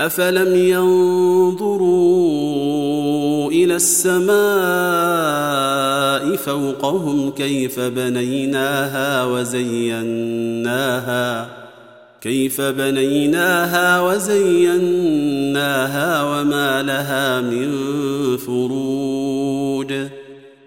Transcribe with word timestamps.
افلم 0.00 0.54
ينظروا 0.54 1.86
إلى 3.50 3.76
السماء 3.76 4.36
فوقهم 6.36 7.30
كيف 7.30 7.80
بنيناها 7.80 9.24
وزيناها 9.24 10.76
كيف 12.20 12.60
بنيناها 12.60 14.00
وزيناها 14.00 15.02
وما 16.22 16.82
لها 16.82 17.40
من 17.40 17.70
فروج 18.36 19.92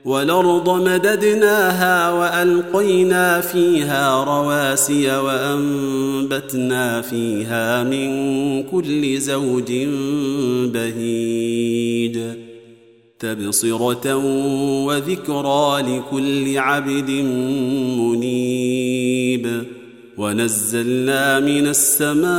والأرض 0.09 0.69
مددناها 0.69 2.11
وألقينا 2.11 3.41
فيها 3.41 4.23
رواسي 4.23 5.17
وأنبتنا 5.17 7.01
فيها 7.01 7.83
من 7.83 8.09
كل 8.63 9.17
زوج 9.17 9.71
بهيج 10.73 12.19
تبصرة 13.19 14.15
وذكرى 14.85 15.81
لكل 15.81 16.57
عبد 16.57 17.09
منيب 17.99 19.63
ونزلنا 20.17 21.39
من 21.39 21.67
السماء 21.67 22.29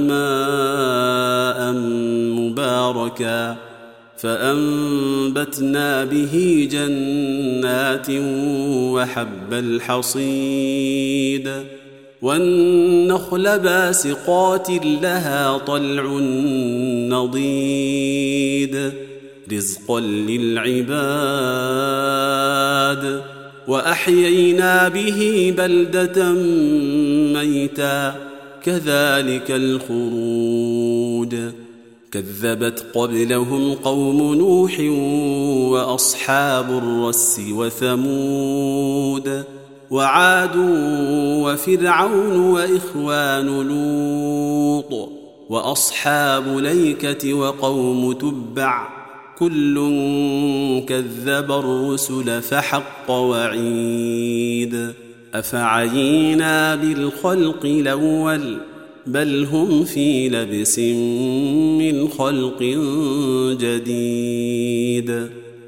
ماء 0.00 1.72
مباركا 2.40 3.65
فأنبتنا 4.18 6.04
به 6.04 6.68
جنات 6.70 8.06
وحب 8.94 9.52
الحصيد 9.52 11.50
والنخل 12.22 13.58
باسقات 13.58 14.70
لها 14.84 15.58
طلع 15.58 16.18
نضيد 17.10 18.92
رزقا 19.52 20.00
للعباد 20.00 20.96
وأحيينا 23.68 24.88
به 24.88 25.54
بلدة 25.58 26.32
ميتا 27.32 28.14
كذلك 28.62 29.50
الخروج 29.50 31.34
كذبت 32.16 32.86
قبلهم 32.94 33.74
قوم 33.74 34.34
نوح 34.34 34.80
وأصحاب 35.72 36.70
الرس 36.70 37.40
وثمود 37.50 39.44
وعاد 39.90 40.56
وفرعون 41.44 42.36
وإخوان 42.36 43.46
لوط 43.68 45.08
وأصحاب 45.48 46.58
ليكة 46.58 47.34
وقوم 47.34 48.12
تبع 48.12 48.88
كل 49.38 49.74
كذب 50.88 51.52
الرسل 51.52 52.42
فحق 52.42 53.10
وعيد 53.10 54.92
أفعينا 55.34 56.74
بالخلق 56.74 57.64
الأول 57.64 58.58
بل 59.06 59.44
هم 59.44 59.84
في 59.84 60.28
لبس 60.28 60.78
من 61.78 62.08
خلق 62.08 62.62
جديد. 63.60 65.26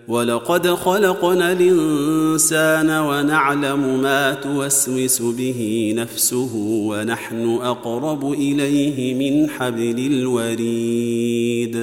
ولقد 0.08 0.66
خلقنا 0.66 1.52
الإنسان 1.52 2.90
ونعلم 2.90 4.02
ما 4.02 4.34
توسوس 4.34 5.22
به 5.22 5.92
نفسه 5.96 6.56
ونحن 6.64 7.58
أقرب 7.62 8.32
إليه 8.32 9.14
من 9.14 9.50
حبل 9.50 10.06
الوريد. 10.12 11.76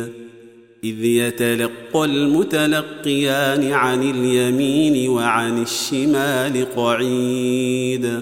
إذ 0.83 1.03
يتلقى 1.03 2.05
المتلقيان 2.05 3.71
عن 3.71 4.09
اليمين 4.09 5.09
وعن 5.09 5.61
الشمال 5.61 6.65
قعيد. 6.75 8.21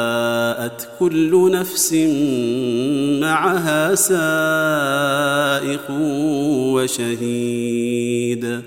كل 0.99 1.51
نفس 1.51 1.93
معها 3.21 3.95
سائق 3.95 5.91
وشهيد. 6.73 8.61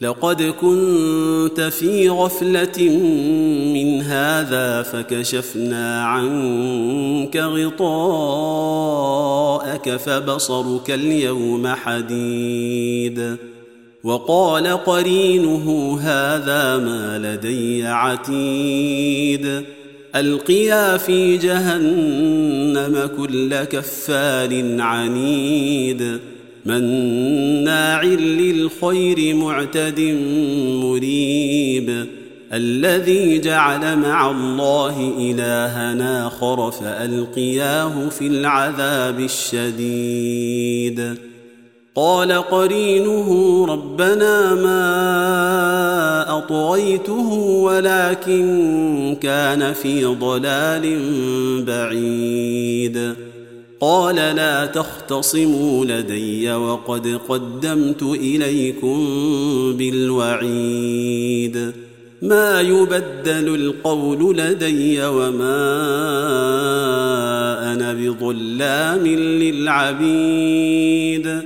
لقد 0.00 0.42
كنت 0.42 1.60
في 1.60 2.08
غفلة 2.08 2.88
من 3.74 4.00
هذا 4.02 4.82
فكشفنا 4.82 6.04
عنك 6.04 7.36
غطاءك 7.36 8.16
فبصرك 9.96 10.90
اليوم 10.90 11.66
حديد. 11.66 13.36
وقال 14.04 14.66
قرينه 14.66 15.98
هذا 16.02 16.76
ما 16.76 17.18
لدي 17.18 17.86
عتيد. 17.86 19.64
ألقيا 20.16 20.96
في 20.96 21.36
جهنم 21.36 23.10
كل 23.16 23.64
كفار 23.64 24.80
عنيد. 24.80 26.18
مناع 26.66 28.04
للخير 28.04 29.34
معتد 29.34 30.00
مريب. 30.82 32.06
الذي 32.52 33.38
جعل 33.38 33.98
مع 33.98 34.30
الله 34.30 35.14
الها 35.18 36.26
آخر 36.26 36.70
فألقياه 36.70 38.08
في 38.08 38.26
العذاب 38.26 39.20
الشديد. 39.20 41.14
قال 41.94 42.32
قرينه 42.32 43.66
ربنا 43.68 44.54
ما 44.54 46.38
أطغيته 46.38 47.32
ولكن 47.62 49.16
كان 49.20 49.72
في 49.72 50.04
ضلال 50.04 50.96
بعيد. 51.64 53.14
قال 53.80 54.16
لا 54.16 54.66
تختصموا 54.66 55.84
لدي 55.84 56.52
وقد 56.52 57.20
قدمت 57.28 58.02
إليكم 58.02 58.98
بالوعيد. 59.78 61.72
ما 62.22 62.60
يبدل 62.60 63.54
القول 63.54 64.36
لدي 64.36 65.04
وما 65.04 65.62
أنا 67.72 67.92
بظلام 67.94 69.06
للعبيد. 69.96 71.40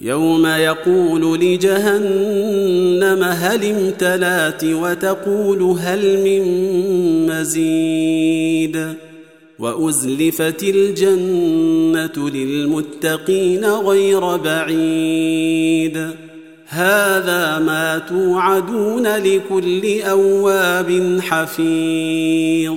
يوم 0.00 0.46
يقول 0.46 1.40
لجهنم 1.40 3.22
هل 3.22 3.64
امتلأت 3.64 4.64
وتقول 4.64 5.62
هل 5.62 6.24
من 6.24 6.42
مزيد 7.26 8.94
وأزلفت 9.58 10.62
الجنة 10.62 12.30
للمتقين 12.30 13.64
غير 13.64 14.36
بعيد 14.36 16.10
هذا 16.66 17.58
ما 17.58 17.98
توعدون 17.98 19.06
لكل 19.06 20.02
أواب 20.02 21.20
حفيظ 21.22 22.76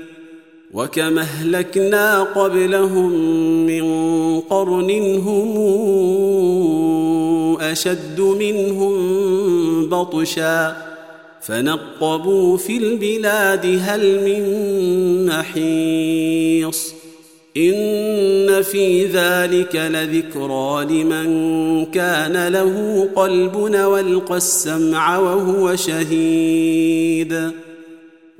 وكم 0.73 1.19
أهلكنا 1.19 2.23
قبلهم 2.23 3.11
من 3.65 3.83
قرن 4.39 4.91
هم 5.15 5.57
أشد 7.61 8.19
منهم 8.21 8.95
بطشا 9.89 10.75
فنقبوا 11.41 12.57
في 12.57 12.77
البلاد 12.77 13.79
هل 13.81 14.25
من 14.25 14.45
محيص 15.25 16.93
إن 17.57 18.61
في 18.61 19.05
ذلك 19.05 19.75
لذكرى 19.75 20.85
لمن 20.85 21.85
كان 21.85 22.47
له 22.47 23.07
قلب 23.15 23.55
والقى 23.55 24.37
السمع 24.37 25.17
وهو 25.17 25.75
شهيد 25.75 27.51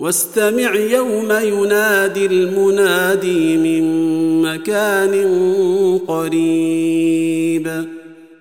واستمع 0.00 0.74
يوم 0.74 1.32
ينادي 1.32 2.26
المنادي 2.26 3.56
من 3.56 3.82
مكان 4.42 5.14
قريب. 6.08 7.84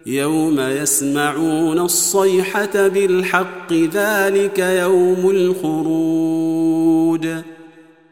يوم 0.06 0.60
يسمعون 0.60 1.80
الصيحة 1.80 2.88
بالحق 2.88 3.74
ذلك 3.74 4.60
يوم 4.60 5.30
الخروج. 5.30 7.28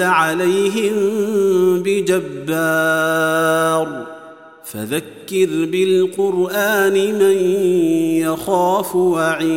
عليهم 0.00 0.92
بجبار 1.82 3.34
فذكر 4.64 5.48
بالقرآن 5.64 6.92
من 6.92 7.36
يخاف 8.22 8.96
وعيد 8.96 9.54